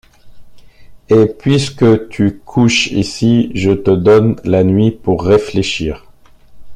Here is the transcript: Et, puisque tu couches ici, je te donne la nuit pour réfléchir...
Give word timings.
Et, 1.09 1.27
puisque 1.27 2.09
tu 2.09 2.39
couches 2.43 2.87
ici, 2.87 3.51
je 3.53 3.69
te 3.69 3.91
donne 3.91 4.35
la 4.43 4.63
nuit 4.63 4.89
pour 4.89 5.23
réfléchir... 5.23 6.07